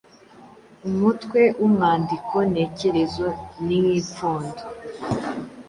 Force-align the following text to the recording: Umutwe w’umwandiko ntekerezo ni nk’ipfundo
Umutwe 0.87 1.41
w’umwandiko 1.59 2.35
ntekerezo 2.51 3.27
ni 3.65 3.77
nk’ipfundo 3.83 4.61